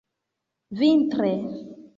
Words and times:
vintre 0.79 1.29